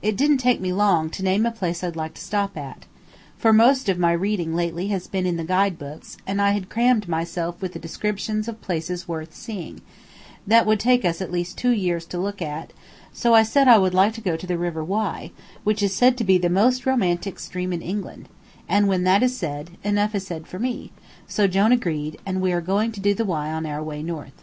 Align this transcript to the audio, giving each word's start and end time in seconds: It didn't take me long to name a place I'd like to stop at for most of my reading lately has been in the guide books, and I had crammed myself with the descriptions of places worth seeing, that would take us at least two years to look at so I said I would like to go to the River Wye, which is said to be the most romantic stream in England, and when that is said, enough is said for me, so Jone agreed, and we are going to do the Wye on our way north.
It 0.00 0.16
didn't 0.16 0.38
take 0.38 0.60
me 0.60 0.72
long 0.72 1.10
to 1.10 1.24
name 1.24 1.44
a 1.44 1.50
place 1.50 1.82
I'd 1.82 1.96
like 1.96 2.14
to 2.14 2.22
stop 2.22 2.56
at 2.56 2.86
for 3.36 3.52
most 3.52 3.88
of 3.88 3.98
my 3.98 4.12
reading 4.12 4.54
lately 4.54 4.86
has 4.90 5.08
been 5.08 5.26
in 5.26 5.36
the 5.38 5.42
guide 5.42 5.76
books, 5.76 6.16
and 6.24 6.40
I 6.40 6.50
had 6.52 6.68
crammed 6.68 7.08
myself 7.08 7.60
with 7.60 7.72
the 7.72 7.80
descriptions 7.80 8.46
of 8.46 8.60
places 8.60 9.08
worth 9.08 9.34
seeing, 9.34 9.80
that 10.46 10.66
would 10.66 10.78
take 10.78 11.04
us 11.04 11.20
at 11.20 11.32
least 11.32 11.58
two 11.58 11.72
years 11.72 12.04
to 12.06 12.16
look 12.18 12.40
at 12.40 12.72
so 13.12 13.34
I 13.34 13.42
said 13.42 13.66
I 13.66 13.76
would 13.78 13.92
like 13.92 14.12
to 14.12 14.20
go 14.20 14.36
to 14.36 14.46
the 14.46 14.56
River 14.56 14.84
Wye, 14.84 15.32
which 15.64 15.82
is 15.82 15.92
said 15.92 16.16
to 16.18 16.22
be 16.22 16.38
the 16.38 16.48
most 16.48 16.86
romantic 16.86 17.40
stream 17.40 17.72
in 17.72 17.82
England, 17.82 18.28
and 18.68 18.86
when 18.86 19.02
that 19.02 19.24
is 19.24 19.36
said, 19.36 19.70
enough 19.82 20.14
is 20.14 20.24
said 20.24 20.46
for 20.46 20.60
me, 20.60 20.92
so 21.26 21.48
Jone 21.48 21.72
agreed, 21.72 22.20
and 22.24 22.40
we 22.40 22.52
are 22.52 22.60
going 22.60 22.92
to 22.92 23.00
do 23.00 23.14
the 23.14 23.24
Wye 23.24 23.50
on 23.50 23.66
our 23.66 23.82
way 23.82 24.00
north. 24.04 24.42